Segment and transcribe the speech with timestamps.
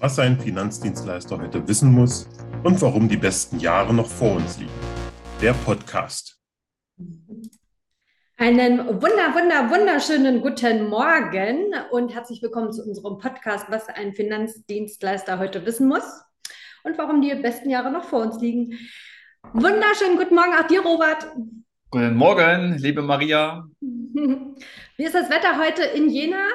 [0.00, 2.28] was ein Finanzdienstleister heute wissen muss
[2.62, 4.70] und warum die besten Jahre noch vor uns liegen.
[5.42, 6.38] Der Podcast.
[8.36, 15.40] Einen wunder, wunder, wunderschönen guten Morgen und herzlich willkommen zu unserem Podcast, was ein Finanzdienstleister
[15.40, 16.04] heute wissen muss
[16.84, 18.78] und warum die besten Jahre noch vor uns liegen.
[19.52, 21.26] Wunderschönen guten Morgen auch dir, Robert.
[21.90, 23.66] Guten Morgen, liebe Maria.
[23.80, 26.46] Wie ist das Wetter heute in Jena?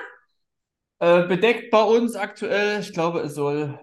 [1.04, 2.80] Äh, bedeckt bei uns aktuell.
[2.80, 3.78] Ich glaube, es soll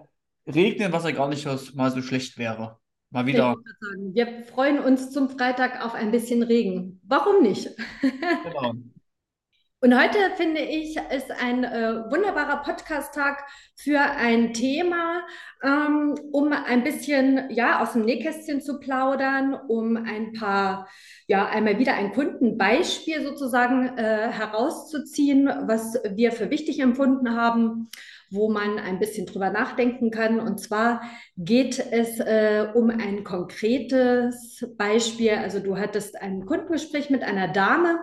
[0.47, 2.79] regnen, was ja gar nicht mal so schlecht wäre.
[3.11, 3.57] Mal wieder.
[4.11, 6.99] Wir freuen uns zum Freitag auf ein bisschen Regen.
[7.03, 7.69] Warum nicht?
[8.01, 8.73] Genau.
[9.83, 13.43] Und heute finde ich, ist ein äh, wunderbarer Podcast-Tag
[13.75, 15.25] für ein Thema,
[15.63, 20.87] ähm, um ein bisschen ja, aus dem Nähkästchen zu plaudern, um ein paar,
[21.25, 27.89] ja, einmal wieder ein Kundenbeispiel sozusagen äh, herauszuziehen, was wir für wichtig empfunden haben,
[28.29, 30.39] wo man ein bisschen drüber nachdenken kann.
[30.39, 31.01] Und zwar
[31.37, 35.31] geht es äh, um ein konkretes Beispiel.
[35.31, 37.99] Also du hattest ein Kundengespräch mit einer Dame,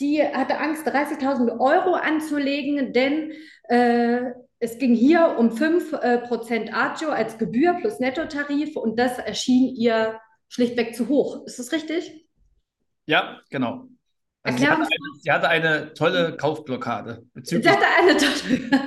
[0.00, 3.32] die hatte Angst, 30.000 Euro anzulegen, denn
[3.68, 9.74] äh, es ging hier um 5% äh, Agio als Gebühr plus Nettotarif und das erschien
[9.76, 11.44] ihr schlichtweg zu hoch.
[11.46, 12.26] Ist das richtig?
[13.06, 13.88] Ja, genau.
[14.46, 14.88] Also sie, hatte eine,
[15.20, 17.24] sie, hatte eine, tolle Kaufblockade.
[17.42, 18.82] Sie hatte eine tolle.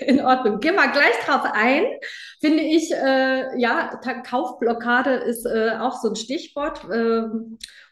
[0.06, 0.60] In Ordnung.
[0.60, 1.84] Gehen wir gleich drauf ein.
[2.40, 6.84] Finde ich, äh, ja, Kaufblockade ist äh, auch so ein Stichwort.
[6.90, 7.22] Äh,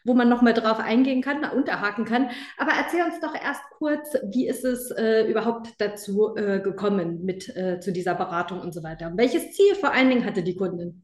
[0.05, 2.29] wo man nochmal drauf eingehen kann, unterhaken kann.
[2.57, 7.49] Aber erzähl uns doch erst kurz, wie ist es äh, überhaupt dazu äh, gekommen mit
[7.55, 9.11] äh, zu dieser Beratung und so weiter?
[9.15, 11.03] Welches Ziel vor allen Dingen hatte die Kundin?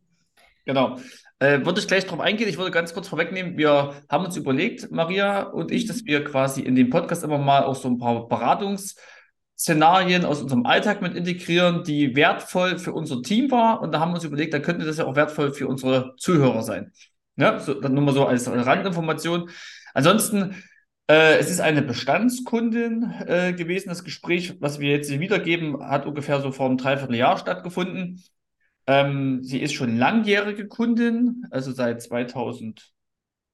[0.71, 0.97] Genau.
[1.39, 2.47] Äh, würde ich gleich darauf eingehen.
[2.47, 6.61] Ich würde ganz kurz vorwegnehmen, wir haben uns überlegt, Maria und ich, dass wir quasi
[6.61, 11.83] in dem Podcast immer mal auch so ein paar Beratungsszenarien aus unserem Alltag mit integrieren,
[11.83, 13.81] die wertvoll für unser Team war.
[13.81, 16.63] Und da haben wir uns überlegt, da könnte das ja auch wertvoll für unsere Zuhörer
[16.63, 16.93] sein.
[17.35, 19.49] Ja, so, dann nur mal so als Randinformation.
[19.93, 20.55] Ansonsten,
[21.09, 23.89] äh, es ist eine Bestandskundin äh, gewesen.
[23.89, 28.23] Das Gespräch, was wir jetzt hier wiedergeben, hat ungefähr so vor einem Dreivierteljahr stattgefunden.
[28.87, 32.81] Ähm, sie ist schon langjährige Kundin, also seit 2008,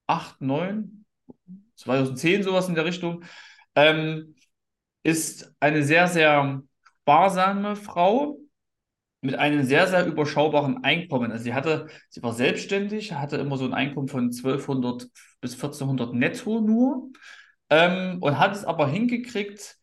[0.08, 1.06] 2009,
[1.76, 3.24] 2010 sowas in der Richtung.
[3.76, 4.36] Ähm,
[5.04, 6.62] ist eine sehr, sehr
[7.02, 8.40] sparsame Frau,
[9.22, 11.32] mit einem sehr, sehr überschaubaren Einkommen.
[11.32, 15.08] Also sie hatte, sie war selbstständig, hatte immer so ein Einkommen von 1200
[15.42, 17.10] bis 1400 netto nur
[17.70, 19.78] ähm, und hat es aber hingekriegt,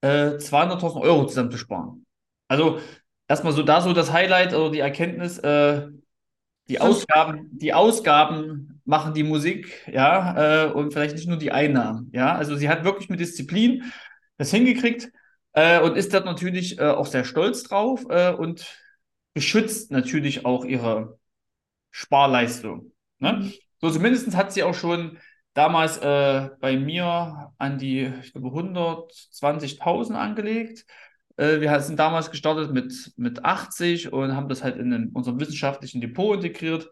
[0.00, 2.06] äh, 200.000 Euro zusammenzusparen.
[2.48, 2.80] Also
[3.28, 5.86] erstmal so da so das Highlight oder die Erkenntnis, äh,
[6.68, 12.10] die Ausgaben, die Ausgaben machen die Musik, ja, äh, und vielleicht nicht nur die Einnahmen,
[12.12, 12.34] ja.
[12.34, 13.84] Also sie hat wirklich mit Disziplin
[14.36, 15.10] das hingekriegt,
[15.58, 18.76] äh, und ist dort natürlich äh, auch sehr stolz drauf äh, und
[19.34, 21.18] beschützt natürlich auch ihre
[21.90, 22.92] Sparleistung.
[23.18, 23.32] Ne?
[23.32, 23.52] Mhm.
[23.80, 25.18] So zumindest hat sie auch schon
[25.54, 30.84] damals äh, bei mir an die, ich glaube, 120.000 angelegt.
[31.38, 35.40] Äh, wir sind damals gestartet mit, mit 80 und haben das halt in den, unserem
[35.40, 36.90] wissenschaftlichen Depot integriert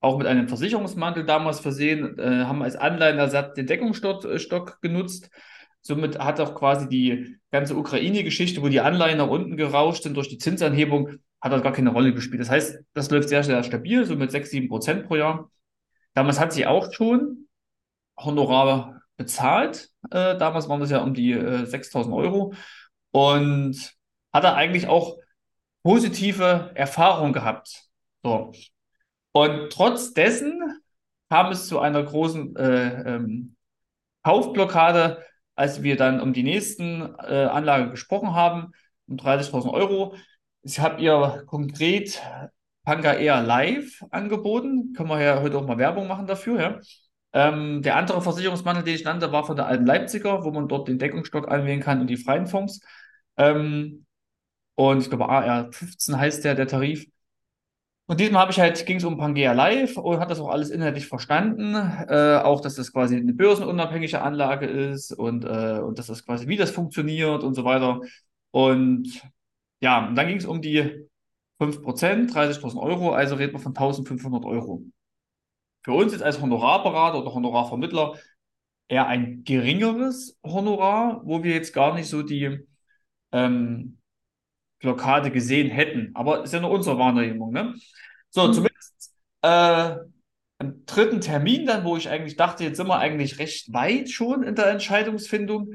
[0.00, 5.30] auch mit einem Versicherungsmantel damals versehen, äh, haben als Anleihenersatz den Deckungsstock genutzt
[5.86, 10.28] Somit hat auch quasi die ganze Ukraine-Geschichte, wo die Anleihen nach unten gerauscht sind durch
[10.28, 12.40] die Zinsanhebung, hat auch gar keine Rolle gespielt.
[12.40, 15.50] Das heißt, das läuft sehr, sehr stabil, so mit 6, 7 Prozent pro Jahr.
[16.14, 17.48] Damals hat sie auch schon
[18.16, 19.90] Honorar bezahlt.
[20.10, 22.54] Äh, damals waren das ja um die äh, 6000 Euro
[23.14, 23.94] und
[24.32, 25.16] hat er eigentlich auch
[25.84, 27.84] positive Erfahrungen gehabt.
[28.24, 28.52] So.
[29.32, 30.60] Und trotz dessen
[31.30, 33.56] kam es zu einer großen äh, ähm,
[34.24, 35.24] Kaufblockade
[35.56, 38.72] als wir dann um die nächsten äh, Anlage gesprochen haben,
[39.06, 40.16] um 30.000 Euro.
[40.62, 42.20] Ich habe ihr konkret
[42.84, 44.92] Panga Air Live angeboten.
[44.94, 46.60] Können wir ja heute auch mal Werbung machen dafür.
[46.60, 46.80] Ja?
[47.32, 50.88] Ähm, der andere Versicherungsmantel, den ich nannte, war von der alten Leipziger, wo man dort
[50.88, 52.80] den Deckungsstock anwählen kann und die freien Fonds.
[53.36, 54.06] Ähm,
[54.74, 57.06] und ich glaube, AR 15 heißt der, der Tarif.
[58.06, 60.68] Und diesmal habe ich halt, ging es um Pangea Live und hat das auch alles
[60.68, 61.74] inhaltlich verstanden.
[61.74, 66.46] Äh, auch, dass das quasi eine börsenunabhängige Anlage ist und, äh, und dass das quasi,
[66.46, 68.00] wie das funktioniert und so weiter.
[68.50, 69.22] Und
[69.80, 71.08] ja, und dann ging es um die
[71.58, 74.82] 5%, 30.000 Euro, also reden wir von 1.500 Euro.
[75.82, 78.18] Für uns jetzt als Honorarberater oder Honorarvermittler
[78.88, 82.66] eher ein geringeres Honorar, wo wir jetzt gar nicht so die
[83.34, 83.98] ähm,
[84.80, 86.12] Blockade gesehen hätten.
[86.14, 87.52] Aber ist ja nur unsere Wahrnehmung.
[87.52, 87.74] Ne?
[88.30, 88.52] So, mhm.
[88.52, 89.96] zumindest äh,
[90.58, 94.42] am dritten Termin dann, wo ich eigentlich dachte, jetzt sind wir eigentlich recht weit schon
[94.42, 95.74] in der Entscheidungsfindung,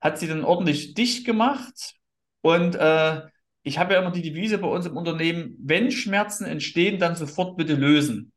[0.00, 1.94] hat sie dann ordentlich dicht gemacht
[2.42, 3.22] und äh,
[3.62, 7.56] ich habe ja immer die Devise bei uns im Unternehmen, wenn Schmerzen entstehen, dann sofort
[7.56, 8.32] bitte lösen.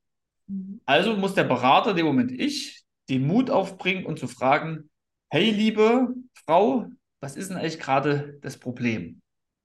[0.47, 0.81] Mhm.
[0.85, 4.89] Also muss der Berater, dem Moment ich, den Mut aufbringen und zu fragen,
[5.29, 6.13] hey liebe
[6.45, 6.87] Frau,
[7.23, 9.21] was ist denn eigentlich gerade das Problem?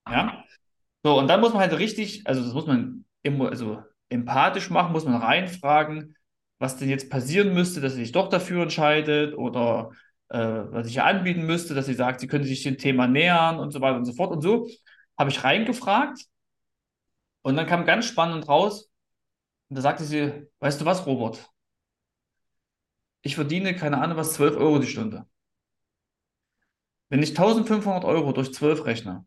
[0.09, 0.45] Ja.
[1.03, 4.93] So, und dann muss man halt richtig, also das muss man immer, also empathisch machen,
[4.93, 6.15] muss man reinfragen,
[6.57, 9.91] was denn jetzt passieren müsste, dass sie sich doch dafür entscheidet oder
[10.29, 13.59] äh, was ich ihr anbieten müsste, dass sie sagt, sie könnte sich dem Thema nähern
[13.59, 14.31] und so weiter und so fort.
[14.31, 14.69] Und so
[15.17, 16.27] habe ich reingefragt
[17.41, 18.89] und dann kam ganz spannend raus.
[19.67, 21.49] Und da sagte sie, weißt du was, Robert?
[23.21, 25.28] Ich verdiene, keine Ahnung was, 12 Euro die Stunde.
[27.09, 29.25] Wenn ich 1500 Euro durch 12 rechne,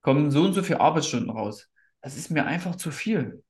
[0.00, 1.68] kommen so und so viele Arbeitsstunden raus.
[2.00, 3.44] Das ist mir einfach zu viel.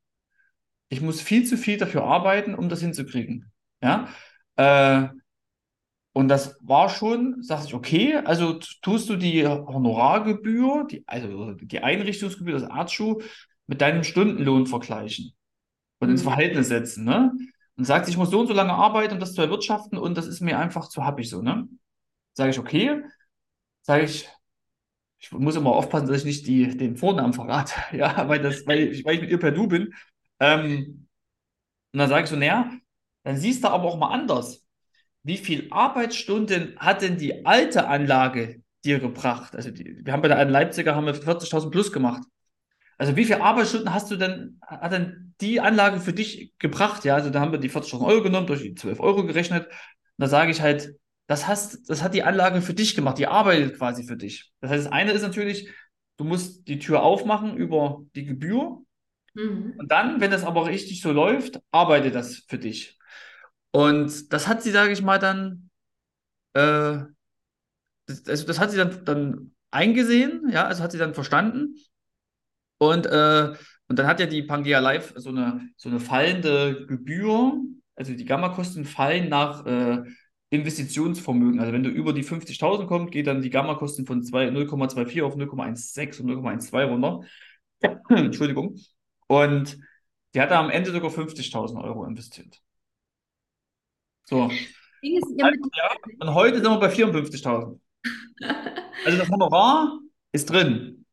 [0.88, 3.50] Ich muss viel zu viel dafür arbeiten, um das hinzukriegen.
[3.82, 4.08] Ja,
[4.56, 5.08] äh,
[6.14, 11.80] und das war schon, sag ich, okay, also tust du die Honorargebühr, die, also die
[11.80, 13.22] Einrichtungsgebühr, das Arztschuh,
[13.66, 15.32] mit deinem Stundenlohn vergleichen
[16.00, 16.28] und ins mhm.
[16.28, 17.32] Verhältnis setzen, ne?
[17.76, 20.26] Und sagt, ich muss so und so lange arbeiten, um das zu erwirtschaften und das
[20.26, 21.66] ist mir einfach zu happig so, ne?
[22.34, 23.02] Sage ich, okay.
[23.82, 24.28] Sage ich,
[25.18, 28.92] ich muss immer aufpassen, dass ich nicht die, den Vornamen verrate, ja, weil, das, weil,
[28.92, 29.94] ich, weil ich mit ihr per Du bin.
[30.40, 31.08] Ähm,
[31.92, 32.72] und dann sage ich so, naja,
[33.24, 34.62] dann siehst du aber auch mal anders
[35.22, 39.54] wie viel Arbeitsstunden hat denn die alte Anlage dir gebracht?
[39.54, 42.22] Also die, wir haben bei der alten Leipziger haben wir 40.000 plus gemacht.
[42.98, 47.04] Also wie viele Arbeitsstunden hast du denn, hat denn die Anlage für dich gebracht?
[47.04, 49.66] Ja, also da haben wir die 40.000 Euro genommen, durch die 12 Euro gerechnet.
[49.66, 49.74] Und
[50.18, 50.94] da sage ich halt,
[51.32, 54.52] das, hast, das hat die Anlage für dich gemacht, die arbeitet quasi für dich.
[54.60, 55.70] Das heißt, das eine ist natürlich,
[56.18, 58.82] du musst die Tür aufmachen über die Gebühr.
[59.32, 59.72] Mhm.
[59.78, 62.98] Und dann, wenn das aber richtig so läuft, arbeitet das für dich.
[63.70, 65.70] Und das hat sie, sage ich mal, dann,
[66.52, 66.98] äh,
[68.04, 71.76] das, also das hat sie dann, dann eingesehen, ja, also hat sie dann verstanden.
[72.76, 73.54] Und, äh,
[73.88, 77.54] und dann hat ja die Pangea Live so eine, so eine fallende Gebühr,
[77.94, 80.02] also die Gamma-Kosten fallen nach äh,
[80.52, 81.60] Investitionsvermögen.
[81.60, 86.20] Also wenn du über die 50.000 kommst, geht dann die Gamma-Kosten von 0,24 auf 0,16
[86.20, 87.20] und 0,12 runter.
[88.10, 88.76] Entschuldigung.
[89.28, 89.78] Und
[90.34, 92.60] die hat da am Ende sogar 50.000 Euro investiert.
[94.24, 94.50] So.
[95.36, 95.50] Ja
[96.20, 97.78] und heute sind wir bei 54.000.
[99.04, 99.98] Also das Honorar
[100.30, 101.06] ist drin.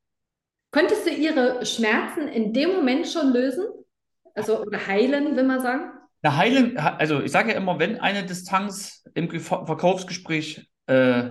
[0.69, 3.65] Konntest du ihre Schmerzen in dem Moment schon lösen?
[4.35, 5.98] Also oder heilen, will man sagen?
[6.21, 11.29] Na, heilen, also ich sage ja immer, wenn eine Distanz im Verkaufsgespräch äh,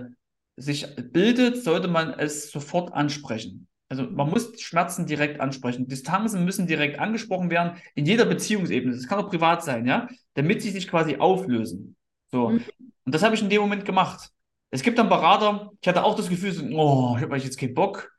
[0.57, 3.67] sich bildet, sollte man es sofort ansprechen.
[3.89, 5.87] Also man muss Schmerzen direkt ansprechen.
[5.87, 8.95] Distanzen müssen direkt angesprochen werden in jeder Beziehungsebene.
[8.95, 11.95] Das kann auch privat sein, ja, damit sie sich quasi auflösen.
[12.31, 12.49] So.
[12.49, 12.63] Mhm.
[13.05, 14.29] Und das habe ich in dem Moment gemacht.
[14.71, 17.73] Es gibt dann Berater, ich hatte auch das Gefühl, so, oh, ich habe jetzt keinen
[17.73, 18.11] Bock.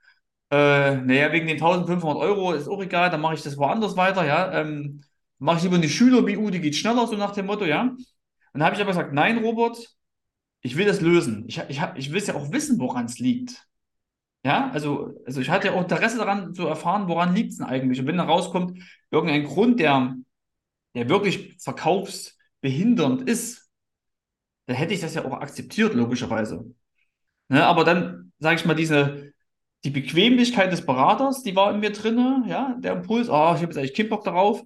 [0.50, 4.26] Äh, naja, wegen den 1500 Euro ist auch egal, dann mache ich das woanders weiter,
[4.26, 4.52] ja.
[4.52, 5.02] Ähm,
[5.40, 7.82] mache ich lieber eine Schüler-BU, die geht schneller, so nach dem Motto, ja.
[7.82, 7.98] Und
[8.52, 9.78] dann habe ich aber gesagt, nein, Robert,
[10.62, 11.44] ich will das lösen.
[11.48, 13.66] Ich, ich, ich will ja auch wissen, woran es liegt.
[14.44, 17.66] Ja, also, also ich hatte ja auch Interesse daran zu erfahren, woran liegt es denn
[17.66, 18.00] eigentlich.
[18.00, 18.78] Und wenn da rauskommt,
[19.10, 20.16] irgendein Grund, der,
[20.94, 23.70] der wirklich verkaufsbehindernd ist,
[24.66, 26.74] dann hätte ich das ja auch akzeptiert, logischerweise.
[27.48, 29.32] Ne, aber dann, sage ich mal, diese,
[29.84, 33.66] die Bequemlichkeit des Beraters, die war in mir drin, ja, der Impuls, oh, ich habe
[33.66, 34.62] jetzt eigentlich keinen Bock darauf,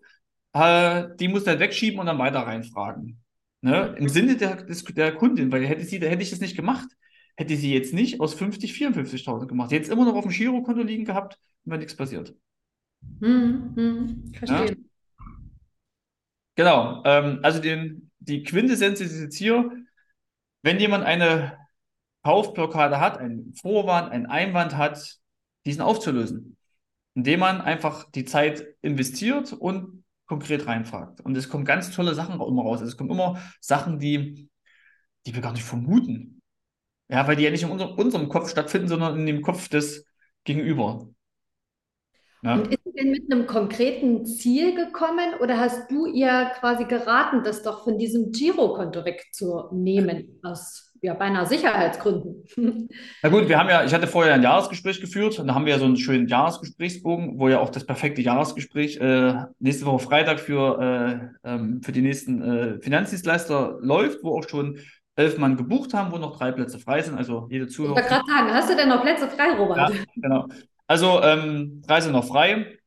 [0.54, 3.22] äh, die muss dann wegschieben und dann weiter reinfragen.
[3.60, 3.94] Ne?
[3.98, 6.88] Im Sinne der, des, der Kundin, weil hätte sie, hätte ich das nicht gemacht
[7.36, 9.72] hätte sie jetzt nicht aus 50 54.000 gemacht.
[9.72, 12.34] Es immer noch auf dem Girokonto liegen gehabt und wäre nichts passiert.
[13.20, 14.66] Hm, hm, verstehe.
[14.66, 14.74] Ja?
[16.56, 17.02] Genau.
[17.04, 19.70] Ähm, also den, die Quintessenz ist jetzt hier,
[20.62, 21.58] wenn jemand eine
[22.22, 25.18] Kaufblockade hat, einen Vorwand, einen Einwand hat,
[25.66, 26.56] diesen aufzulösen.
[27.14, 31.20] Indem man einfach die Zeit investiert und konkret reinfragt.
[31.20, 32.80] Und es kommen ganz tolle Sachen immer raus.
[32.80, 34.48] Es kommen immer Sachen, die,
[35.26, 36.42] die wir gar nicht vermuten.
[37.08, 40.06] Ja, weil die ja nicht in unser, unserem Kopf stattfinden, sondern in dem Kopf des
[40.44, 41.08] Gegenüber.
[42.42, 42.54] Ja.
[42.54, 47.42] Und ist sie denn mit einem konkreten Ziel gekommen oder hast du ihr quasi geraten,
[47.42, 52.44] das doch von diesem Girokonto wegzunehmen, aus ja, beinahe Sicherheitsgründen?
[53.22, 55.74] Na gut, wir haben ja, ich hatte vorher ein Jahresgespräch geführt und da haben wir
[55.74, 60.40] ja so einen schönen Jahresgesprächsbogen, wo ja auch das perfekte Jahresgespräch äh, nächste Woche Freitag
[60.40, 64.78] für, äh, ähm, für die nächsten äh, Finanzdienstleister läuft, wo auch schon
[65.14, 67.18] elf Mann gebucht haben, wo noch drei Plätze frei sind.
[67.18, 67.98] Also jede Zuhörer.
[67.98, 69.76] Ich wollte gerade sagen, hast du denn noch Plätze frei, Robert?
[69.76, 70.46] Ja, genau.
[70.86, 72.78] Also ähm, drei sind noch frei.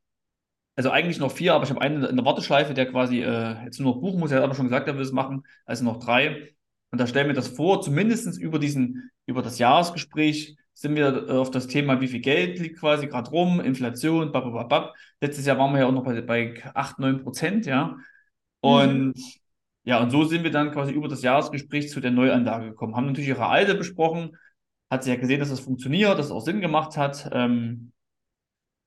[0.76, 3.80] Also eigentlich noch vier, aber ich habe einen in der Warteschleife, der quasi äh, jetzt
[3.80, 4.32] nur noch buchen muss.
[4.32, 5.44] Er hat aber schon gesagt, er will es machen.
[5.66, 6.56] Also noch drei.
[6.92, 11.50] Und da stellen wir das vor, zumindest über diesen, über das Jahresgespräch sind wir auf
[11.50, 14.94] das Thema, wie viel Geld liegt quasi gerade rum, Inflation, babababab.
[15.20, 17.98] Letztes Jahr waren wir ja auch noch bei, bei 8, 9 Prozent, ja.
[18.62, 19.24] Und mhm.
[19.86, 22.96] ja, und so sind wir dann quasi über das Jahresgespräch zu der Neuanlage gekommen.
[22.96, 24.38] Haben natürlich ihre alte besprochen,
[24.92, 27.28] hat sie ja gesehen, dass das funktioniert, dass es auch Sinn gemacht hat.
[27.34, 27.92] Ähm,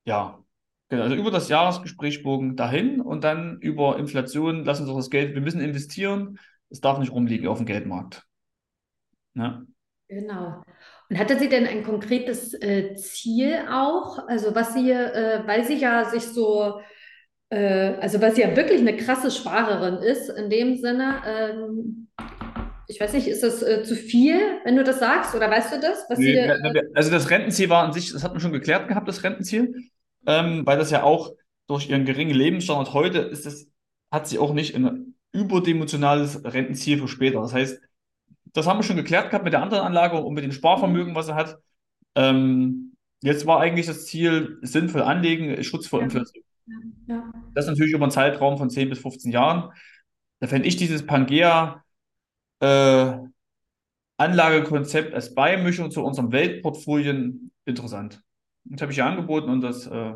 [0.05, 0.39] ja,
[0.87, 1.03] genau.
[1.03, 5.35] Also über das Jahresgespräch bogen dahin und dann über Inflation lassen Sie uns das Geld,
[5.35, 6.39] wir müssen investieren,
[6.71, 8.23] es darf nicht rumliegen auf dem Geldmarkt.
[9.35, 9.61] Ja.
[10.07, 10.61] Genau.
[11.09, 14.27] Und hatte sie denn ein konkretes äh, Ziel auch?
[14.27, 16.81] Also was sie, äh, weil sie ja sich so,
[17.49, 22.07] äh, also weil sie ja wirklich eine krasse Sparerin ist, in dem Sinne, ähm,
[22.87, 25.79] ich weiß nicht, ist das äh, zu viel, wenn du das sagst, oder weißt du
[25.79, 26.09] das?
[26.17, 29.23] Nee, sie, also das Rentenziel war an sich, das hat man schon geklärt gehabt, das
[29.23, 29.75] Rentenziel,
[30.25, 31.31] ähm, weil das ja auch
[31.67, 33.67] durch ihren geringen Lebensstandard heute ist das,
[34.11, 37.41] hat sie auch nicht ein überdimensionales Rentenziel für später.
[37.41, 37.79] Das heißt,
[38.53, 41.29] das haben wir schon geklärt gehabt mit der anderen Anlage und mit dem Sparvermögen, was
[41.29, 41.57] er hat.
[42.15, 46.43] Ähm, jetzt war eigentlich das Ziel, sinnvoll anlegen, Schutz vor Inflation.
[47.07, 47.31] Ja.
[47.53, 49.71] Das natürlich über einen Zeitraum von 10 bis 15 Jahren.
[50.39, 51.83] Da fände ich dieses Pangea
[52.59, 53.13] äh,
[54.17, 58.21] Anlagekonzept als Beimischung zu unserem Weltportfolien interessant.
[58.65, 60.13] Das habe ich ihr angeboten und das äh,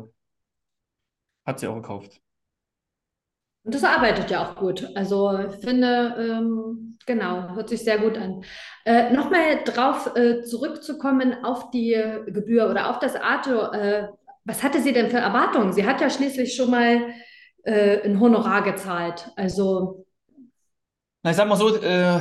[1.44, 2.20] hat sie auch gekauft.
[3.66, 4.88] Und das arbeitet ja auch gut.
[4.94, 8.44] Also ich finde, ähm, genau, hört sich sehr gut an.
[8.84, 13.72] Äh, Nochmal drauf äh, zurückzukommen auf die Gebühr oder auf das Ato.
[13.72, 14.06] Äh,
[14.44, 15.72] was hatte sie denn für Erwartungen?
[15.72, 17.08] Sie hat ja schließlich schon mal
[17.64, 19.32] äh, ein Honorar gezahlt.
[19.34, 20.06] Also.
[21.24, 22.20] Na, ich sag mal so, äh,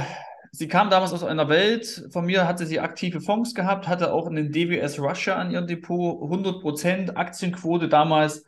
[0.52, 4.26] sie kam damals aus einer Welt, von mir hatte sie aktive Fonds gehabt, hatte auch
[4.26, 8.44] in den DWS Russia an ihrem Depot 100% Aktienquote damals.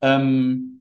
[0.00, 0.77] Ähm,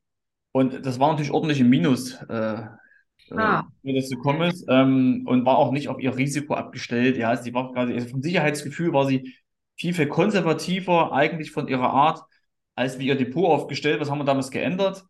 [0.57, 3.67] und das war natürlich ordentlich im Minus, äh, äh ah.
[3.83, 4.65] wie das gekommen ist.
[4.67, 7.15] Ähm, und war auch nicht auf ihr Risiko abgestellt.
[7.15, 9.35] Ja, sie war quasi, also vom Sicherheitsgefühl war sie
[9.77, 12.23] viel, viel konservativer eigentlich von ihrer Art,
[12.73, 14.01] als wie ihr Depot aufgestellt.
[14.01, 15.05] Was haben wir damals geändert?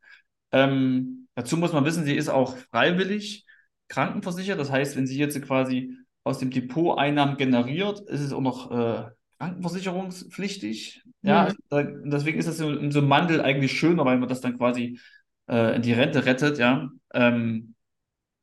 [0.51, 3.45] Ähm, dazu muss man wissen, sie ist auch freiwillig
[3.87, 4.59] krankenversichert.
[4.59, 8.69] Das heißt, wenn sie jetzt quasi aus dem Depot Einnahmen generiert, ist es auch noch
[8.69, 9.05] äh,
[9.37, 11.03] krankenversicherungspflichtig.
[11.21, 12.11] Ja, mhm.
[12.11, 14.99] deswegen ist das in so einem Mandel eigentlich schöner, weil man das dann quasi
[15.47, 17.75] äh, in die Rente rettet, ja, ähm,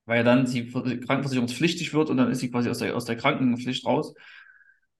[0.07, 3.87] weil dann sie krankenversicherungspflichtig wird und dann ist sie quasi aus der, aus der Krankenpflicht
[3.87, 4.15] raus.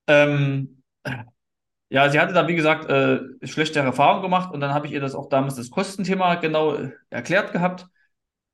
[0.07, 0.83] Ähm,
[1.91, 5.01] ja, sie hatte da, wie gesagt, äh, schlechte Erfahrungen gemacht und dann habe ich ihr
[5.01, 7.87] das auch damals das Kostenthema genau äh, erklärt gehabt,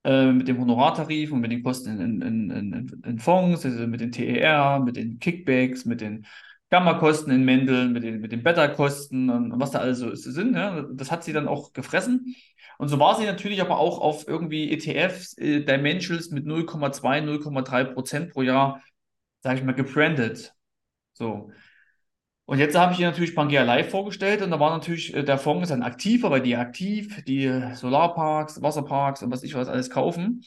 [0.05, 4.01] äh, mit dem Honorartarif und mit den Kosten in, in, in, in Fonds, also mit
[4.01, 6.27] den TER, mit den Kickbacks, mit den
[6.71, 10.55] Gamma-Kosten in Mendeln, mit den, mit den Beta-Kosten und was da alles so sind.
[10.55, 10.83] Ja.
[10.93, 12.35] Das hat sie dann auch gefressen.
[12.81, 17.85] Und so war sie natürlich aber auch auf irgendwie ETFs, äh, Dimensionals mit 0,2, 0,3
[17.93, 18.83] Prozent pro Jahr,
[19.43, 20.55] sage ich mal, gebrandet.
[21.13, 21.51] So.
[22.47, 25.37] Und jetzt habe ich ihr natürlich Pangea Live vorgestellt und da war natürlich, äh, der
[25.37, 29.91] Fonds ist dann aktiver, weil die aktiv, die Solarparks, Wasserparks und was ich was alles
[29.91, 30.43] kaufen.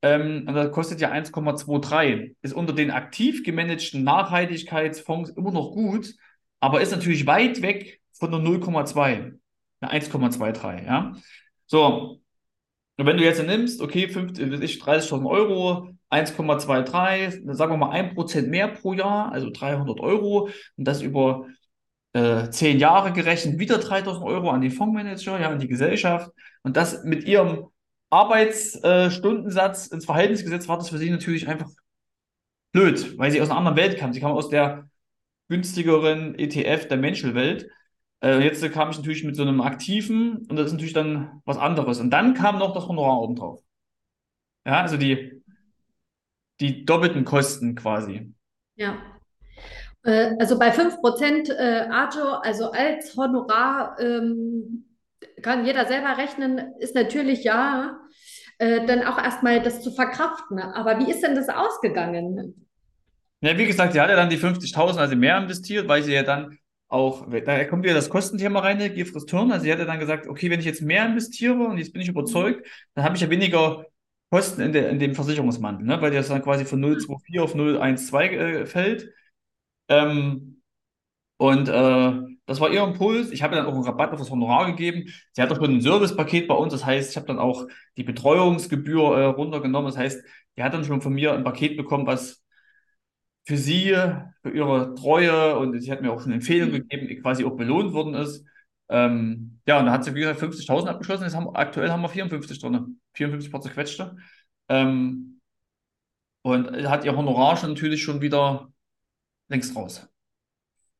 [0.00, 2.34] Ähm, und das kostet ja 1,23.
[2.40, 6.14] Ist unter den aktiv gemanagten Nachhaltigkeitsfonds immer noch gut,
[6.60, 9.38] aber ist natürlich weit weg von der 0,2,
[9.82, 11.12] 1,23, ja.
[11.74, 12.20] So,
[12.96, 18.92] wenn du jetzt nimmst, okay, 30.000 Euro, 1,23, dann sagen wir mal 1% mehr pro
[18.92, 21.48] Jahr, also 300 Euro, und das über
[22.12, 26.30] äh, 10 Jahre gerechnet, wieder 3.000 Euro an den Fondsmanager, ja, an die Gesellschaft,
[26.62, 27.66] und das mit ihrem
[28.08, 31.70] Arbeitsstundensatz ins Verhältnis gesetzt, war das für sie natürlich einfach
[32.70, 34.12] blöd, weil sie aus einer anderen Welt kam.
[34.12, 34.88] Sie kam aus der
[35.48, 37.68] günstigeren ETF der Menschelwelt.
[38.22, 41.58] Äh, jetzt kam ich natürlich mit so einem aktiven und das ist natürlich dann was
[41.58, 42.00] anderes.
[42.00, 43.60] Und dann kam noch das Honorar oben drauf.
[44.66, 45.42] Ja, also die,
[46.60, 48.32] die doppelten Kosten quasi.
[48.76, 48.96] Ja.
[50.04, 54.86] Äh, also bei 5% äh, also als Honorar, ähm,
[55.42, 57.98] kann jeder selber rechnen, ist natürlich ja
[58.58, 60.58] äh, dann auch erstmal das zu verkraften.
[60.58, 62.66] Aber wie ist denn das ausgegangen?
[63.40, 66.22] Ja, wie gesagt, sie hat ja dann die 50.000, also mehr investiert, weil sie ja
[66.22, 66.58] dann
[66.94, 69.50] auch, da kommt wieder das Kostenthema rein, der Gifris Turn.
[69.52, 72.00] Also sie hat ja dann gesagt, okay, wenn ich jetzt mehr investiere und jetzt bin
[72.00, 73.86] ich überzeugt, dann habe ich ja weniger
[74.30, 76.00] Kosten in, der, in dem Versicherungsmantel, ne?
[76.00, 79.12] weil das dann quasi von 0,24 auf 0,12 äh, fällt.
[79.88, 80.62] Ähm,
[81.36, 82.12] und äh,
[82.46, 83.30] das war ihr Impuls.
[83.32, 85.08] Ich habe dann auch einen Rabatt auf das Honorar gegeben.
[85.32, 86.72] Sie hat auch schon ein Servicepaket bei uns.
[86.72, 89.90] Das heißt, ich habe dann auch die Betreuungsgebühr äh, runtergenommen.
[89.90, 90.22] Das heißt,
[90.56, 92.43] die hat dann schon von mir ein Paket bekommen, was
[93.44, 93.94] für sie,
[94.42, 96.88] für ihre Treue und sie hat mir auch schon Empfehlungen mhm.
[96.88, 98.44] gegeben, die quasi auch belohnt worden ist.
[98.88, 101.24] Ähm, ja, und da hat sie, wie gesagt, 50.000 abgeschlossen.
[101.24, 103.00] Jetzt haben, aktuell haben wir 54 drin.
[103.14, 104.16] 54 paar zerquetschte.
[104.68, 105.40] Ähm,
[106.42, 108.70] und hat ihr Honorar schon natürlich schon wieder
[109.48, 110.06] längst raus.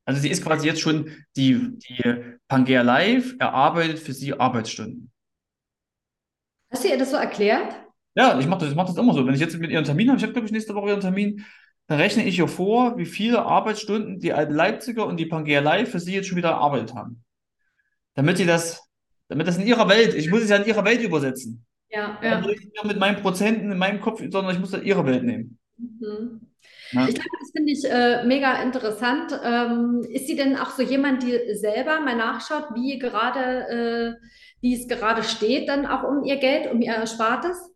[0.07, 5.11] Also sie ist quasi jetzt schon die, die Pangea Live erarbeitet für sie Arbeitsstunden.
[6.71, 7.75] Hast du ihr das so erklärt?
[8.15, 9.27] Ja, ich mache das, ich mach das immer so.
[9.27, 11.01] Wenn ich jetzt mit ihr einen Termin habe, ich habe, glaube ich, nächste Woche ihren
[11.01, 11.45] Termin,
[11.87, 15.91] dann rechne ich ihr vor, wie viele Arbeitsstunden die alten Leipziger und die Pangea Live
[15.91, 17.23] für sie jetzt schon wieder erarbeitet haben.
[18.15, 18.89] Damit sie das,
[19.29, 21.67] damit das in ihrer Welt, ich muss es ja in ihrer Welt übersetzen.
[21.91, 22.37] Ja, ja.
[22.37, 25.25] Also nicht mit meinen Prozenten in meinem Kopf, sondern ich muss das in ihre Welt
[25.25, 25.59] nehmen.
[25.77, 26.41] Mhm.
[26.93, 27.09] Ja.
[27.09, 29.39] Ich glaube, das finde ich äh, mega interessant.
[29.45, 34.27] Ähm, ist sie denn auch so jemand, die selber mal nachschaut, wie gerade, äh,
[34.61, 37.74] wie es gerade steht, dann auch um ihr Geld, um ihr Erspartes?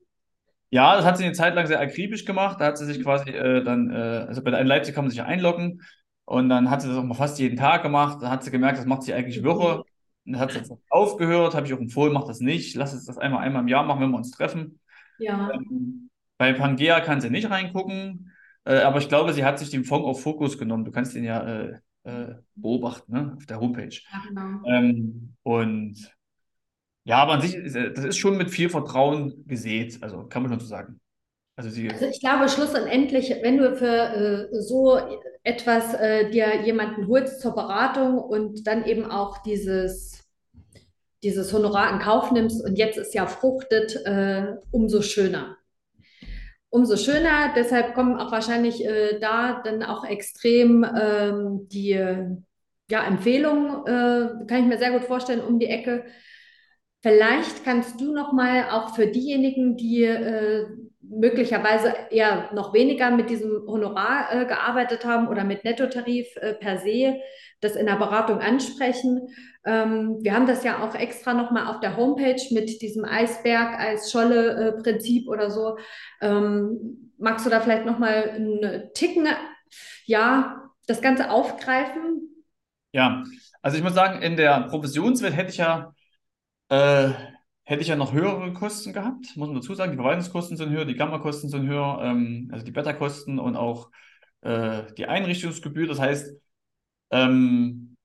[0.71, 2.61] Ja, das hat sie eine Zeit lang sehr akribisch gemacht.
[2.61, 5.19] Da hat sie sich quasi äh, dann, äh, also bei der Leipzig kann man sich
[5.19, 5.83] ja einloggen
[6.25, 8.19] und dann hat sie das auch mal fast jeden Tag gemacht.
[8.21, 9.85] Da hat sie gemerkt, das macht sie eigentlich wirre.
[10.27, 12.77] Und dann hat sie jetzt aufgehört, habe ich auch empfohlen, mach das nicht.
[12.77, 14.79] Lass es das einmal, einmal im Jahr machen, wenn wir uns treffen.
[15.19, 15.51] Ja.
[15.55, 18.31] Ähm, bei Pangea kann sie nicht reingucken,
[18.65, 20.85] äh, aber ich glaube, sie hat sich den Fonds auf Fokus genommen.
[20.85, 23.35] Du kannst den ja äh, äh, beobachten ne?
[23.37, 23.89] auf der Homepage.
[24.13, 24.67] Ja, genau.
[24.67, 26.15] Ähm, und
[27.09, 30.61] ja, aber an sich, das ist schon mit viel Vertrauen gesät, also kann man schon
[30.61, 31.01] so sagen.
[31.57, 34.99] Also, sie, also ich glaube, schlussendlich, wenn du für äh, so
[35.43, 40.23] etwas äh, dir jemanden holst zur Beratung und dann eben auch dieses,
[41.23, 45.57] dieses Honorar in Kauf nimmst und jetzt ist ja fruchtet, äh, umso schöner.
[46.69, 51.99] Umso schöner, deshalb kommen auch wahrscheinlich äh, da dann auch extrem ähm, die
[52.91, 56.05] ja, Empfehlungen, äh, kann ich mir sehr gut vorstellen, um die Ecke
[57.01, 60.67] Vielleicht kannst du noch mal auch für diejenigen, die äh,
[61.01, 66.79] möglicherweise eher noch weniger mit diesem Honorar äh, gearbeitet haben oder mit Nettotarif äh, per
[66.79, 67.21] se,
[67.61, 69.29] das in der Beratung ansprechen.
[69.65, 73.79] Ähm, wir haben das ja auch extra noch mal auf der Homepage mit diesem Eisberg,
[73.79, 75.79] Eisscholle-Prinzip oder so.
[76.21, 79.29] Ähm, magst du da vielleicht noch mal einen Ticken,
[80.05, 82.45] ja, das Ganze aufgreifen?
[82.93, 83.23] Ja,
[83.63, 85.95] also ich muss sagen, in der Provisionswelt hätte ich ja
[86.69, 87.11] äh,
[87.65, 89.93] hätte ich ja noch höhere Kosten gehabt, muss man dazu sagen.
[89.93, 93.91] Die Verwaltungskosten sind höher, die Gammakosten sind höher, ähm, also die Beta-Kosten und auch
[94.43, 95.87] äh, die Einrichtungsgebühr.
[95.87, 96.35] Das heißt,
[97.11, 97.97] ähm,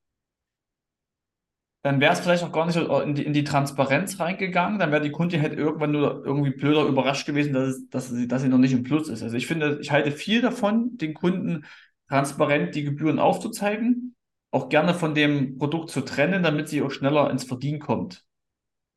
[1.82, 4.80] dann wäre es vielleicht auch gar nicht in die, in die Transparenz reingegangen.
[4.80, 8.28] Dann wäre die Kundin halt irgendwann nur irgendwie blöder überrascht gewesen, dass, es, dass, sie,
[8.28, 9.21] dass sie noch nicht im Plus ist.
[9.21, 11.65] Also ich finde, ich halte viel davon, den Kunden
[12.08, 14.15] transparent die Gebühren aufzuzeigen,
[14.52, 18.23] auch gerne von dem Produkt zu trennen, damit sie auch schneller ins Verdienen kommt.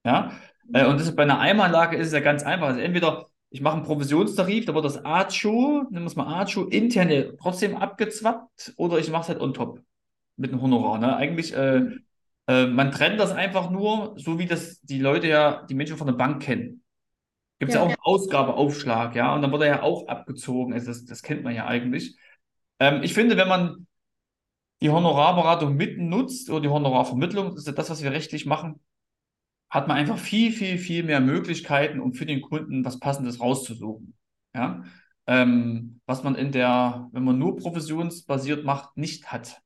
[0.07, 0.33] Ja?
[0.73, 2.69] Äh, und das bei einer Eimanlage ist es ja ganz einfach.
[2.69, 6.65] Also entweder ich mache einen Provisionstarif, da wird das ACHO, nennen wir es mal ACHO,
[6.65, 9.81] intern trotzdem abgezwappt oder ich mache es halt on top
[10.37, 10.99] mit einem Honorar.
[10.99, 11.17] Ne?
[11.17, 11.83] Eigentlich, äh,
[12.49, 16.07] äh, man trennt das einfach nur, so wie das die Leute ja, die Menschen von
[16.07, 16.83] der Bank kennen.
[17.59, 20.75] Gibt es ja, ja, auch einen Ausgabeaufschlag, ja, und dann wird er ja auch abgezogen.
[20.75, 22.19] Also das, das kennt man ja eigentlich.
[22.79, 23.87] Ähm, ich finde, wenn man
[24.83, 28.81] die Honorarberatung mitten nutzt oder die Honorarvermittlung, das ist ja das, was wir rechtlich machen,
[29.69, 34.15] hat man einfach viel, viel, viel mehr Möglichkeiten, um für den Kunden was Passendes rauszusuchen.
[34.55, 34.85] Ja?
[35.27, 39.61] Ähm, was man in der, wenn man nur provisionsbasiert macht, nicht hat.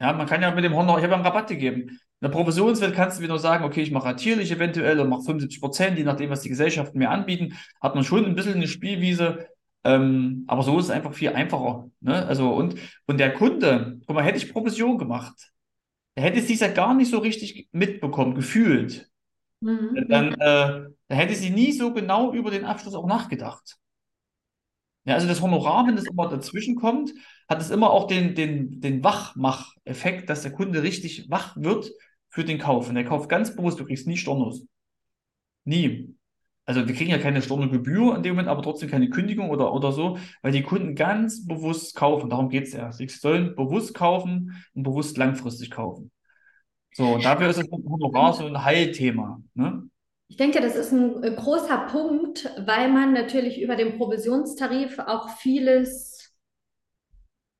[0.00, 1.82] Ja, man kann ja mit dem Honor, ich habe einen Rabatt gegeben.
[1.88, 5.60] In der Provisionswelt kannst du wieder sagen, okay, ich mache ratierlich eventuell und mache 75
[5.60, 9.46] Prozent, je nachdem, was die Gesellschaften mir anbieten, hat man schon ein bisschen eine Spielwiese.
[9.84, 11.90] Ähm, aber so ist es einfach viel einfacher.
[12.00, 12.26] Ne?
[12.26, 15.52] Also, und, und der Kunde, guck mal, hätte ich Provision gemacht,
[16.16, 19.10] hätte es dieser gar nicht so richtig mitbekommen, gefühlt.
[19.60, 20.06] Mhm.
[20.08, 23.78] Dann, äh, dann hätte sie nie so genau über den Abschluss auch nachgedacht.
[25.04, 27.12] Ja, also das Honorar, wenn das immer dazwischen kommt,
[27.48, 31.90] hat es immer auch den, den, den Wachmach-Effekt, dass der Kunde richtig wach wird
[32.28, 32.88] für den Kauf.
[32.88, 34.66] Und der kauft ganz bewusst, du kriegst nie Stornos.
[35.64, 36.14] Nie.
[36.66, 39.92] Also wir kriegen ja keine Stornogebühr in dem Moment, aber trotzdem keine Kündigung oder, oder
[39.92, 42.30] so, weil die Kunden ganz bewusst kaufen.
[42.30, 42.90] Darum geht es ja.
[42.90, 46.10] Sie sollen bewusst kaufen und bewusst langfristig kaufen.
[46.94, 49.40] So, und dafür ist das Honorar so ein Heilthema.
[49.54, 49.88] Ne?
[50.28, 55.28] Ich denke, das ist ein äh, großer Punkt, weil man natürlich über den Provisionstarif auch
[55.36, 56.13] vieles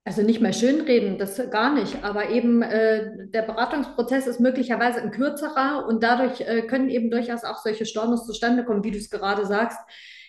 [0.05, 5.11] also nicht mehr schönreden, das gar nicht, aber eben äh, der Beratungsprozess ist möglicherweise ein
[5.11, 9.09] kürzerer und dadurch äh, können eben durchaus auch solche Stornos zustande kommen, wie du es
[9.11, 9.79] gerade sagst.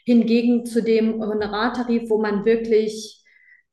[0.06, 3.24] Hingegen zu dem Honorartarif, wo man wirklich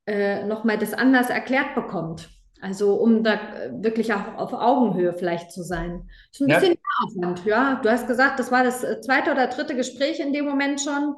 [0.07, 2.31] äh, nochmal das anders erklärt bekommt.
[2.61, 6.09] Also um da äh, wirklich auch auf Augenhöhe vielleicht zu sein.
[6.31, 6.59] Das ist ein ja.
[6.59, 7.81] bisschen mehr Aufwand, ja.
[7.83, 11.17] Du hast gesagt, das war das äh, zweite oder dritte Gespräch in dem Moment schon.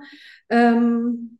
[0.50, 1.38] Ähm,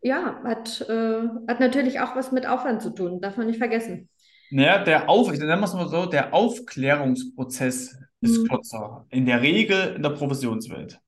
[0.00, 4.08] ja, hat, äh, hat natürlich auch was mit Aufwand zu tun, darf man nicht vergessen.
[4.50, 8.48] Naja, der Auf, ich nenne es mal so, der Aufklärungsprozess ist mhm.
[8.48, 9.06] kürzer.
[9.10, 11.00] In der Regel in der Provisionswelt.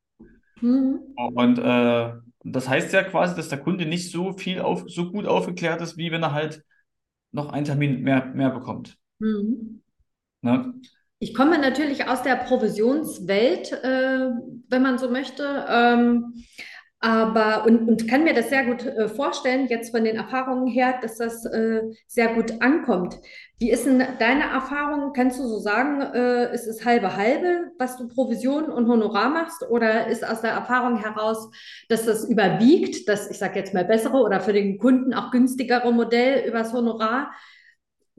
[0.61, 1.00] Mhm.
[1.35, 2.12] Und äh,
[2.44, 5.96] das heißt ja quasi, dass der Kunde nicht so viel auf, so gut aufgeklärt ist,
[5.96, 6.62] wie wenn er halt
[7.33, 8.98] noch einen Termin mehr, mehr bekommt.
[9.18, 9.83] Mhm.
[10.42, 10.74] Ne?
[11.18, 14.31] Ich komme natürlich aus der Provisionswelt, äh,
[14.68, 15.66] wenn man so möchte.
[15.68, 16.35] Ähm,
[17.02, 20.98] aber und, und kann mir das sehr gut äh, vorstellen, jetzt von den Erfahrungen her,
[21.00, 23.18] dass das äh, sehr gut ankommt.
[23.58, 25.14] Wie ist denn deine Erfahrung?
[25.14, 29.62] Kannst du so sagen, äh, ist es halbe halbe, was du Provision und Honorar machst?
[29.70, 31.50] Oder ist aus der Erfahrung heraus,
[31.88, 35.92] dass das überwiegt, das, ich sage jetzt mal bessere oder für den Kunden auch günstigere
[35.92, 37.32] Modell übers Honorar?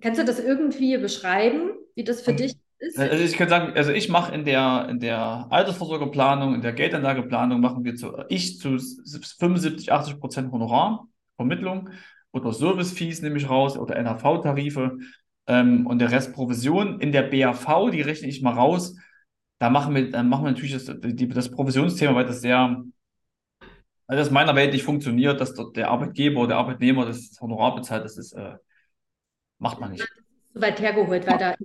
[0.02, 2.56] Kannst du das irgendwie beschreiben, wie das für dich
[2.98, 7.62] also ich kann sagen, also ich mache in der, in der Altersvorsorgeplanung, in der Geldanlageplanung
[7.62, 11.89] machen wir zu, ich zu 75, 80 Prozent Honorar, Vermittlung
[12.32, 14.98] oder Service-Fees nehme ich raus oder NHV-Tarife
[15.48, 17.00] ähm, und der Rest Provision.
[17.00, 18.96] In der BAV, die rechne ich mal raus,
[19.60, 22.84] da machen wir, dann machen wir natürlich das, die, das Provisionsthema, weil das sehr,
[24.08, 27.38] weil das in meiner Welt nicht funktioniert, dass dort der Arbeitgeber oder der Arbeitnehmer das
[27.39, 28.56] Honorar bezahlt, das ist, äh,
[29.60, 30.08] macht man nicht.
[30.54, 31.56] So weit hergeholt, weil da äh,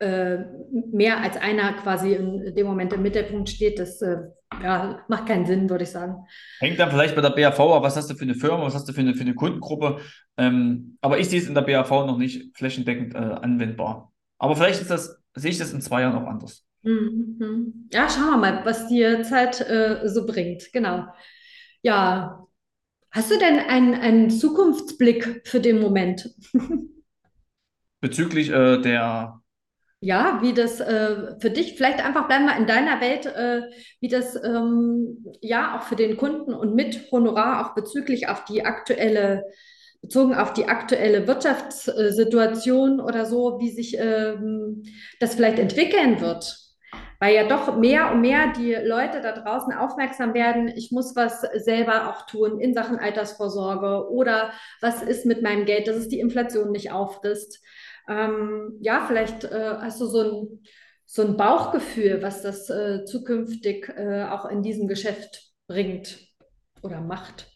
[0.00, 4.18] mehr als einer quasi in dem Moment im Mittelpunkt steht, das äh,
[4.62, 6.26] ja, macht keinen Sinn, würde ich sagen.
[6.58, 8.88] Hängt dann vielleicht bei der BAV ab, was hast du für eine Firma, was hast
[8.88, 10.00] du für eine, für eine Kundengruppe.
[10.36, 14.12] Ähm, aber ich sehe es in der BAV noch nicht flächendeckend äh, anwendbar.
[14.38, 16.66] Aber vielleicht ist das, sehe ich das in zwei Jahren auch anders.
[16.82, 17.88] Mhm.
[17.92, 20.72] Ja, schauen wir mal, was die Zeit äh, so bringt.
[20.72, 21.06] Genau.
[21.82, 22.46] Ja.
[23.12, 26.32] Hast du denn einen, einen Zukunftsblick für den Moment?
[28.00, 29.39] Bezüglich äh, der
[30.00, 33.62] ja, wie das äh, für dich, vielleicht einfach bleiben wir in deiner Welt, äh,
[34.00, 38.64] wie das ähm, ja auch für den Kunden und mit Honorar auch bezüglich auf die
[38.64, 39.44] aktuelle,
[40.00, 44.84] bezogen auf die aktuelle Wirtschaftssituation oder so, wie sich ähm,
[45.20, 46.56] das vielleicht entwickeln wird.
[47.18, 51.42] Weil ja doch mehr und mehr die Leute da draußen aufmerksam werden, ich muss was
[51.42, 56.20] selber auch tun in Sachen Altersvorsorge oder was ist mit meinem Geld, dass es die
[56.20, 57.62] Inflation nicht auffrisst.
[58.10, 60.62] Ähm, ja, vielleicht äh, hast du so ein,
[61.06, 66.18] so ein Bauchgefühl, was das äh, zukünftig äh, auch in diesem Geschäft bringt
[66.82, 67.46] oder macht.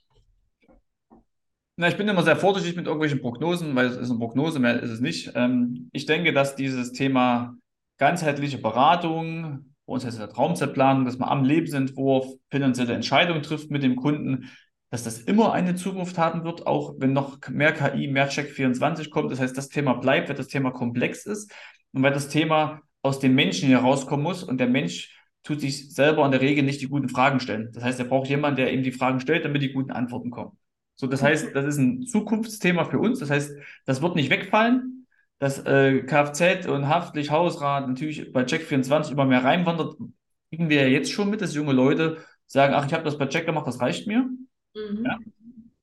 [1.76, 4.80] Na, ich bin immer sehr vorsichtig mit irgendwelchen Prognosen, weil es ist eine Prognose, mehr
[4.80, 5.32] ist es nicht.
[5.34, 7.56] Ähm, ich denke, dass dieses Thema
[7.98, 13.82] ganzheitliche Beratung, bei uns heißt es Traumzeitplanung, dass man am Lebensentwurf finanzielle Entscheidungen trifft mit
[13.82, 14.50] dem Kunden,
[14.94, 19.32] dass das immer eine Zukunft haben wird, auch wenn noch mehr KI, mehr Check24 kommt.
[19.32, 21.52] Das heißt, das Thema bleibt, weil das Thema komplex ist
[21.90, 26.24] und weil das Thema aus dem Menschen herauskommen muss und der Mensch tut sich selber
[26.24, 27.70] in der Regel nicht die guten Fragen stellen.
[27.72, 30.56] Das heißt, er braucht jemanden, der ihm die Fragen stellt, damit die guten Antworten kommen.
[30.94, 33.18] So, das heißt, das ist ein Zukunftsthema für uns.
[33.18, 33.52] Das heißt,
[33.86, 35.08] das wird nicht wegfallen.
[35.40, 39.96] Dass äh, Kfz und Haftlich, Hausrat natürlich bei Check24 immer mehr reinwandert,
[40.50, 43.26] kriegen wir ja jetzt schon mit, dass junge Leute sagen, ach, ich habe das bei
[43.26, 44.30] Check gemacht, das reicht mir.
[44.74, 45.04] Mhm.
[45.04, 45.18] Ja?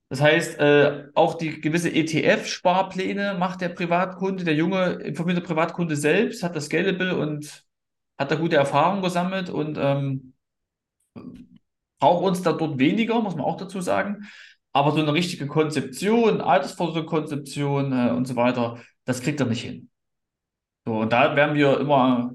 [0.10, 6.44] Das heißt, äh, auch die gewisse ETF-Sparpläne macht der Privatkunde, der junge informierte Privatkunde selbst,
[6.44, 7.64] hat das Scalable und
[8.20, 10.34] hat da gute Erfahrungen gesammelt und ähm,
[12.00, 14.28] braucht uns da dort weniger, muss man auch dazu sagen.
[14.74, 19.90] Aber so eine richtige Konzeption, Altersvorsorgekonzeption äh, und so weiter, das kriegt er nicht hin.
[20.86, 22.34] So, und da werden wir immer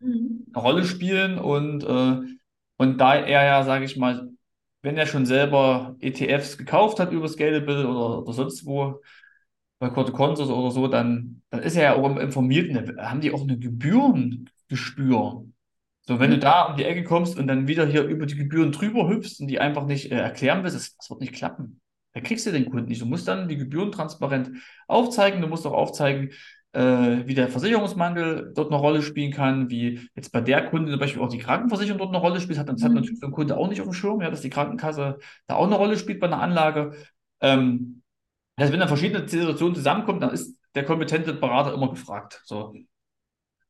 [0.00, 0.46] äh, mhm.
[0.52, 2.36] eine Rolle spielen und, äh,
[2.76, 4.30] und da er ja, sage ich mal,
[4.82, 9.00] wenn er schon selber ETFs gekauft hat über Scalable oder, oder sonst wo,
[9.78, 13.20] bei Corte Consos oder so, dann, dann ist er ja auch im Informierten, da haben
[13.20, 15.44] die auch eine Gebührengespür.
[16.02, 16.34] So, wenn mhm.
[16.34, 19.40] du da um die Ecke kommst und dann wieder hier über die Gebühren drüber hüpfst
[19.40, 21.80] und die einfach nicht äh, erklären willst, das, das wird nicht klappen.
[22.12, 23.00] Da kriegst du den Kunden nicht.
[23.00, 24.50] Du musst dann die Gebühren transparent
[24.88, 25.40] aufzeigen.
[25.40, 26.30] Du musst auch aufzeigen,
[26.72, 31.00] äh, wie der Versicherungsmangel dort eine Rolle spielen kann, wie jetzt bei der Kunde zum
[31.00, 32.58] Beispiel auch die Krankenversicherung dort eine Rolle spielt.
[32.58, 32.96] Das hat, das hat mhm.
[32.96, 35.66] natürlich so ein Kunde auch nicht auf dem Schirm, ja, dass die Krankenkasse da auch
[35.66, 36.92] eine Rolle spielt bei einer Anlage.
[37.40, 38.02] Ähm,
[38.56, 42.42] also wenn da verschiedene Situationen zusammenkommen, dann ist der kompetente Berater immer gefragt.
[42.44, 42.74] So.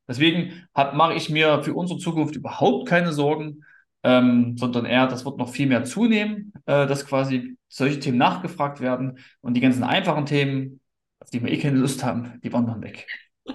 [0.08, 3.64] Deswegen mache ich mir für unsere Zukunft überhaupt keine Sorgen,
[4.02, 8.80] ähm, sondern eher, das wird noch viel mehr zunehmen, äh, dass quasi solche Themen nachgefragt
[8.80, 10.79] werden und die ganzen einfachen Themen,
[11.20, 13.06] auf die wir eh keine Lust haben, die wandern weg.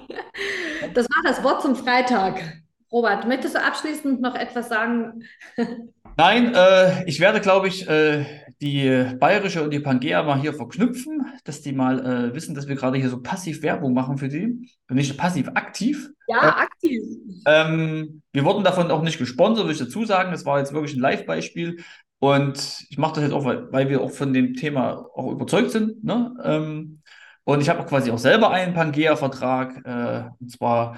[0.94, 2.62] Das war das Wort zum Freitag.
[2.92, 5.24] Robert, möchtest du abschließend noch etwas sagen?
[6.18, 8.26] Nein, äh, ich werde, glaube ich, äh,
[8.62, 12.76] die Bayerische und die Pangea mal hier verknüpfen, dass die mal äh, wissen, dass wir
[12.76, 14.70] gerade hier so passiv Werbung machen für die.
[14.90, 16.10] Und nicht passiv, aktiv.
[16.28, 17.02] Ja, äh, aktiv.
[17.46, 20.32] Ähm, wir wurden davon auch nicht gesponsert, will ich dazu sagen.
[20.32, 21.84] Das war jetzt wirklich ein Live-Beispiel.
[22.20, 25.72] Und ich mache das jetzt auch, weil, weil, wir auch von dem Thema auch überzeugt
[25.72, 26.02] sind.
[26.04, 26.34] Ne?
[26.44, 27.02] Ähm,
[27.46, 29.86] und ich habe auch quasi auch selber einen Pangea-Vertrag.
[29.86, 30.98] Äh, und zwar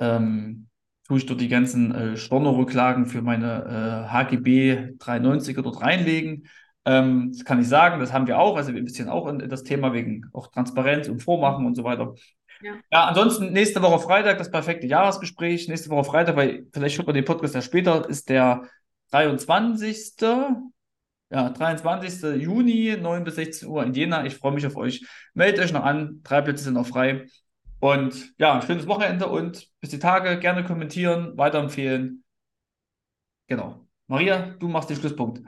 [0.00, 0.66] ähm,
[1.06, 6.48] tue ich dort die ganzen äh, Stornorücklagen für meine äh, HGB 390er dort reinlegen.
[6.84, 8.56] Ähm, das kann ich sagen, das haben wir auch.
[8.56, 11.84] Also wir investieren auch in, in das Thema wegen auch Transparenz und Vormachen und so
[11.84, 12.14] weiter.
[12.62, 12.72] Ja.
[12.90, 15.68] ja, ansonsten nächste Woche Freitag das perfekte Jahresgespräch.
[15.68, 18.62] Nächste Woche Freitag, weil vielleicht hört man den Podcast ja später, ist der
[19.12, 20.16] 23.
[21.30, 22.40] Ja, 23.
[22.40, 24.24] Juni, 9 bis 16 Uhr in Jena.
[24.24, 25.04] Ich freue mich auf euch.
[25.34, 26.20] Meldet euch noch an.
[26.22, 27.26] Drei Plätze sind noch frei.
[27.80, 30.38] Und ja, ein schönes Wochenende und bis die Tage.
[30.38, 32.24] Gerne kommentieren, weiterempfehlen.
[33.48, 33.86] Genau.
[34.06, 35.40] Maria, du machst den Schlusspunkt.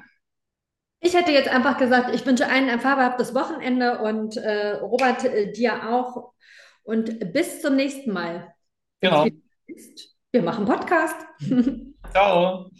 [1.00, 5.52] Ich hätte jetzt einfach gesagt, ich wünsche allen ein fabelhaftes Wochenende und äh, Robert, äh,
[5.52, 6.32] dir auch.
[6.82, 8.52] Und bis zum nächsten Mal.
[9.00, 9.26] Genau.
[10.32, 11.16] Wir machen Podcast.
[12.10, 12.70] Ciao.